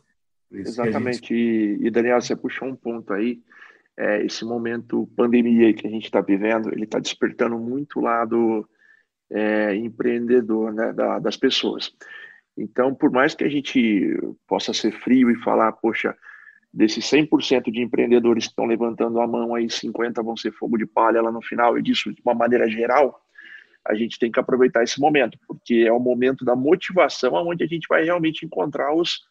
[0.52, 1.20] Exatamente.
[1.20, 1.78] Gente...
[1.82, 3.42] E, Daniel, você puxou um ponto aí.
[3.98, 8.68] É, esse momento pandemia que a gente está vivendo, ele está despertando muito o lado
[9.30, 11.94] é, empreendedor né, da, das pessoas.
[12.58, 14.18] Então, por mais que a gente
[14.48, 16.18] possa ser frio e falar, poxa,
[16.74, 20.86] desses 100% de empreendedores que estão levantando a mão aí, 50 vão ser fogo de
[20.86, 23.22] palha lá no final, e disso de uma maneira geral,
[23.86, 27.68] a gente tem que aproveitar esse momento, porque é o momento da motivação onde a
[27.68, 29.22] gente vai realmente encontrar os,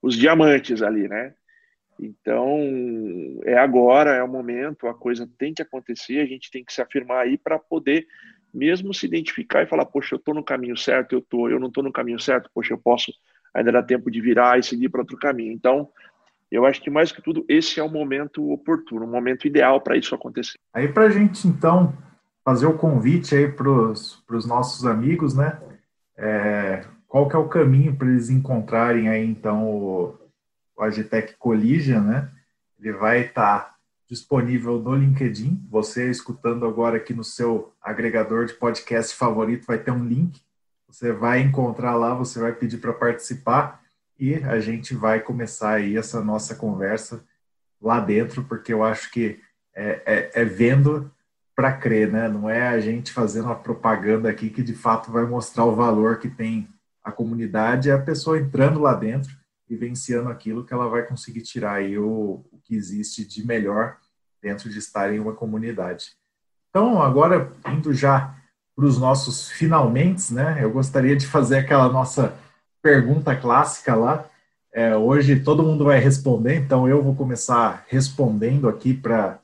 [0.00, 1.34] os diamantes ali, né?
[2.00, 2.60] Então,
[3.44, 6.80] é agora, é o momento, a coisa tem que acontecer, a gente tem que se
[6.80, 8.06] afirmar aí para poder
[8.52, 11.68] mesmo se identificar e falar, poxa, eu estou no caminho certo, eu tô, eu não
[11.68, 13.12] estou no caminho certo, poxa, eu posso
[13.54, 15.52] ainda dar tempo de virar e seguir para outro caminho.
[15.52, 15.88] Então,
[16.50, 19.96] eu acho que mais que tudo esse é o momento oportuno, o momento ideal para
[19.96, 20.58] isso acontecer.
[20.72, 21.92] Aí para a gente então
[22.44, 25.60] fazer o convite aí para os nossos amigos, né?
[26.16, 30.18] É, qual que é o caminho para eles encontrarem aí então o,
[30.76, 32.30] o Agitec Collision, né?
[32.80, 33.74] Ele vai estar tá
[34.08, 35.66] disponível no LinkedIn.
[35.70, 40.40] Você escutando agora aqui no seu agregador de podcast favorito vai ter um link.
[40.88, 43.82] Você vai encontrar lá, você vai pedir para participar
[44.18, 47.22] e a gente vai começar aí essa nossa conversa
[47.80, 49.38] lá dentro, porque eu acho que
[49.74, 51.10] é, é, é vendo
[51.54, 52.28] para crer, né?
[52.28, 56.18] Não é a gente fazendo uma propaganda aqui que de fato vai mostrar o valor
[56.18, 56.66] que tem
[57.04, 59.36] a comunidade, é a pessoa entrando lá dentro,
[59.68, 63.96] vivenciando aquilo que ela vai conseguir tirar aí o, o que existe de melhor
[64.40, 66.12] dentro de estar em uma comunidade.
[66.70, 68.34] Então, agora, indo já
[68.74, 70.58] para os nossos finalmente, né?
[70.62, 72.34] Eu gostaria de fazer aquela nossa
[72.80, 74.24] pergunta clássica lá.
[74.72, 79.40] É, hoje todo mundo vai responder, então eu vou começar respondendo aqui para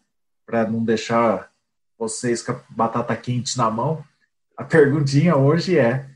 [0.70, 1.50] não deixar
[1.98, 4.04] vocês com a batata quente na mão.
[4.56, 6.06] A perguntinha hoje é: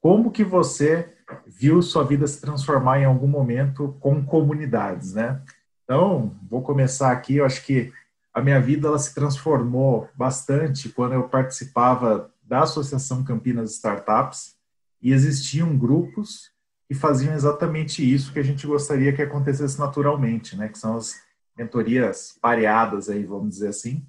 [0.00, 1.15] como que você
[1.46, 5.42] viu sua vida se transformar em algum momento com comunidades, né?
[5.84, 7.36] Então, vou começar aqui.
[7.36, 7.92] Eu acho que
[8.32, 14.56] a minha vida ela se transformou bastante quando eu participava da Associação Campinas Startups
[15.00, 16.50] e existiam grupos
[16.88, 20.68] que faziam exatamente isso que a gente gostaria que acontecesse naturalmente, né?
[20.68, 21.14] Que são as
[21.56, 24.06] mentorias pareadas aí, vamos dizer assim.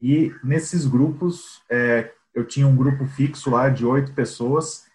[0.00, 4.85] E nesses grupos, é, eu tinha um grupo fixo lá de oito pessoas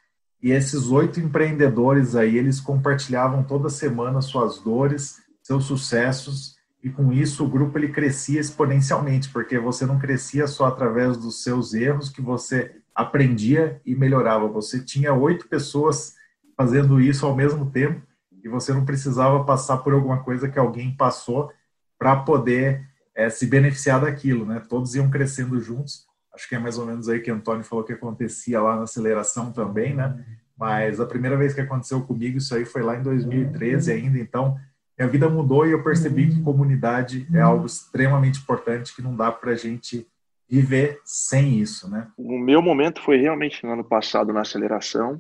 [0.42, 7.14] e esses oito empreendedores aí, eles compartilhavam toda semana suas dores, seus sucessos e com
[7.14, 12.10] isso o grupo ele crescia exponencialmente, porque você não crescia só através dos seus erros
[12.10, 14.48] que você aprendia e melhorava.
[14.48, 16.16] Você tinha oito pessoas
[16.58, 18.02] fazendo isso ao mesmo tempo
[18.44, 21.52] e você não precisava passar por alguma coisa que alguém passou
[22.00, 24.60] para poder é, se beneficiar daquilo, né?
[24.68, 26.08] Todos iam crescendo juntos.
[26.34, 28.84] Acho que é mais ou menos aí que o Antônio falou que acontecia lá na
[28.84, 30.24] aceleração também, né?
[30.58, 34.58] Mas a primeira vez que aconteceu comigo, isso aí foi lá em 2013 ainda, então
[34.98, 39.32] minha vida mudou e eu percebi que comunidade é algo extremamente importante que não dá
[39.32, 40.08] para a gente
[40.48, 42.08] viver sem isso, né?
[42.18, 45.20] O meu momento foi realmente no ano passado na aceleração.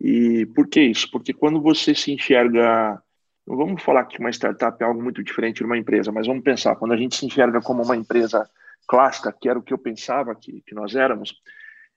[0.00, 1.10] E por que isso?
[1.10, 3.00] Porque quando você se enxerga,
[3.46, 6.42] não vamos falar que uma startup é algo muito diferente de uma empresa, mas vamos
[6.42, 8.48] pensar, quando a gente se enxerga como uma empresa
[8.86, 11.34] clássica, que era o que eu pensava que, que nós éramos,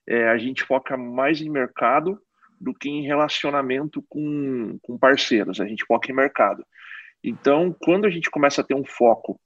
[0.06, 2.20] é, a gente foca mais em mercado
[2.60, 6.64] do que em relacionamento com, com parceiros, a gente foca em mercado.
[7.22, 9.40] Então, quando a gente começa a ter um foco,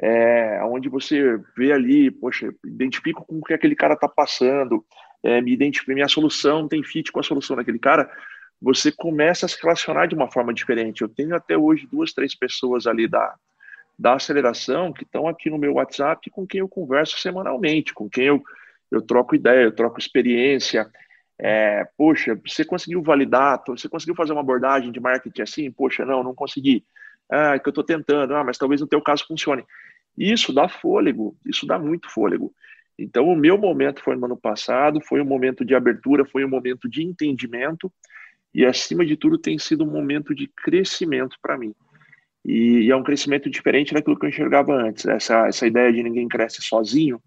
[0.00, 4.84] é, onde você vê ali, poxa, identifico com o que aquele cara está passando,
[5.22, 8.10] é, me identifico, minha solução tem fit com a solução daquele cara,
[8.60, 11.02] você começa a se relacionar de uma forma diferente.
[11.02, 13.34] Eu tenho até hoje duas, três pessoas ali da,
[13.98, 18.26] da aceleração que estão aqui no meu WhatsApp com quem eu converso semanalmente, com quem
[18.26, 18.42] eu,
[18.90, 20.88] eu troco ideia, eu troco experiência.
[21.40, 25.70] É, poxa, você conseguiu validar, você conseguiu fazer uma abordagem de marketing assim?
[25.70, 26.84] Poxa, não, não consegui.
[27.30, 29.64] Ah, é que eu estou tentando, ah, mas talvez no teu caso funcione.
[30.16, 32.52] Isso dá fôlego, isso dá muito fôlego.
[32.98, 36.48] Então, o meu momento foi no ano passado, foi um momento de abertura, foi um
[36.48, 37.92] momento de entendimento
[38.52, 41.72] e, acima de tudo, tem sido um momento de crescimento para mim.
[42.48, 45.04] E, e, é um crescimento diferente daquilo que eu enxergava antes.
[45.04, 47.20] Essa, essa ideia de ninguém cresce sozinho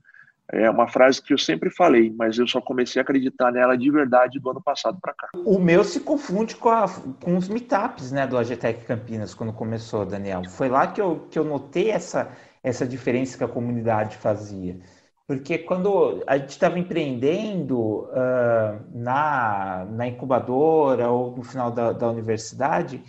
[0.51, 3.89] é uma frase que eu sempre falei, mas eu só comecei a acreditar nela de
[3.91, 5.29] verdade do ano passado para cá.
[5.45, 6.85] O meu se confunde com, a,
[7.23, 10.41] com os meetups né, do AGTEC Campinas, quando começou, Daniel.
[10.49, 12.31] Foi lá que eu, que eu notei essa,
[12.63, 14.79] essa diferença que a comunidade fazia.
[15.27, 22.09] Porque quando a gente estava empreendendo uh, na, na incubadora ou no final da, da
[22.09, 23.01] universidade,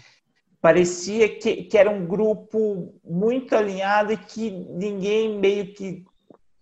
[0.63, 6.07] parecia que, que, era um grupo muito alinhado e que ninguém meio que,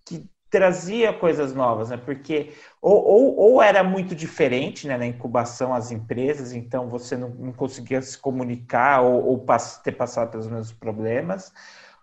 [0.06, 1.98] que trazia coisas novas, né?
[1.98, 7.28] Porque ou, ou, ou, era muito diferente né, na incubação as empresas, então você não,
[7.28, 11.52] não conseguia se comunicar ou, ou pass ter passado pelos mesmos problemas,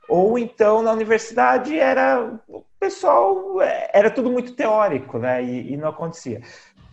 [0.07, 5.43] ou então na universidade era o pessoal é, era tudo muito teórico, né?
[5.43, 6.41] E, e não acontecia.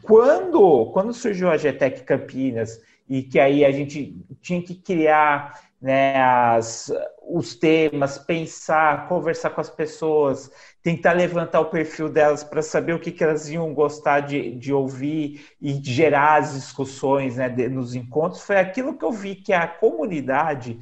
[0.04, 2.78] Quando, quando surgiu a GTEC Campinas
[3.08, 6.92] e que aí a gente tinha que criar né, as,
[7.26, 10.50] os temas, pensar, conversar com as pessoas,
[10.82, 14.72] tentar levantar o perfil delas para saber o que, que elas iam gostar de, de
[14.74, 19.54] ouvir e gerar as discussões né, de, nos encontros, foi aquilo que eu vi que
[19.54, 20.78] a comunidade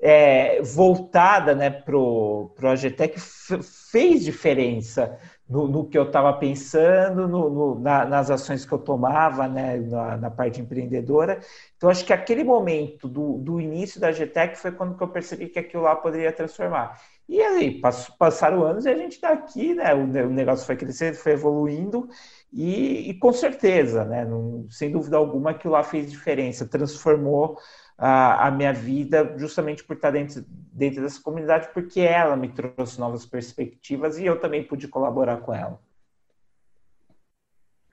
[0.00, 5.18] é, voltada né, para o AGTEC fez diferença
[5.50, 9.78] no, no, que eu estava pensando, no, no, na, nas ações que eu tomava né,
[9.78, 11.40] na, na, parte empreendedora.
[11.76, 15.58] Então, acho que aquele momento do, do início da GTEC foi quando eu percebi que
[15.58, 17.00] aquilo lá poderia transformar.
[17.28, 17.80] E aí,
[18.16, 19.92] passaram anos e a gente está aqui, né?
[19.92, 22.08] O, negócio foi crescendo, foi evoluindo,
[22.52, 24.24] e, e com certeza, né?
[24.24, 27.58] Não, sem dúvida alguma, aquilo lá fez diferença, transformou
[28.02, 30.42] a, minha vida justamente por estar dentro,
[30.72, 35.52] dentro dessa comunidade, porque ela me trouxe novas perspectivas e eu também pude colaborar com
[35.52, 35.78] ela.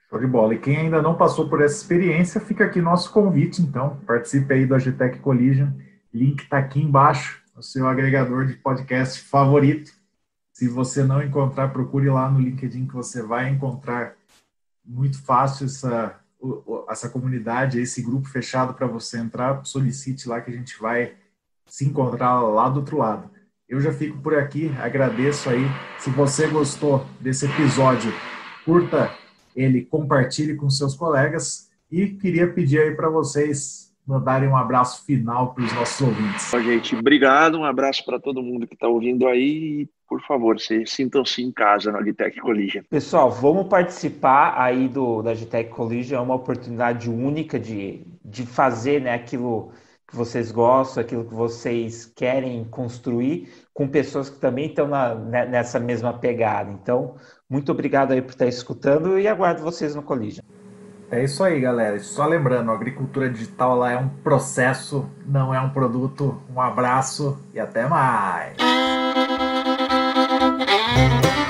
[0.09, 0.53] Show de bola.
[0.53, 3.97] E quem ainda não passou por essa experiência, fica aqui nosso convite, então.
[4.07, 5.71] Participe aí do Agitec Collision.
[6.13, 9.91] Link está aqui embaixo, no seu agregador de podcast favorito.
[10.53, 14.15] Se você não encontrar, procure lá no LinkedIn que você vai encontrar
[14.85, 16.17] muito fácil essa
[16.89, 21.15] essa comunidade, esse grupo fechado para você entrar, solicite lá que a gente vai
[21.65, 23.29] se encontrar lá do outro lado.
[23.67, 25.65] Eu já fico por aqui, agradeço aí.
[25.99, 28.13] Se você gostou desse episódio,
[28.63, 29.11] curta
[29.55, 35.53] ele, compartilhe com seus colegas e queria pedir aí para vocês mandarem um abraço final
[35.53, 36.49] para os nossos ouvintes.
[36.63, 41.41] gente, obrigado, um abraço para todo mundo que está ouvindo aí por favor, se sintam-se
[41.43, 42.83] em casa no Agitech Collision.
[42.89, 49.01] Pessoal, vamos participar aí do da Agitech Collision, é uma oportunidade única de, de fazer
[49.01, 49.71] né, aquilo
[50.07, 55.45] que vocês gostam, aquilo que vocês querem construir, com pessoas que também estão na, né,
[55.45, 56.71] nessa mesma pegada.
[56.71, 57.15] Então,
[57.49, 60.43] muito obrigado aí por estar escutando e aguardo vocês no Collision.
[61.09, 61.99] É isso aí, galera.
[61.99, 66.41] Só lembrando, a agricultura digital lá é um processo, não é um produto.
[66.53, 68.57] Um abraço e até mais.
[70.57, 71.37] Música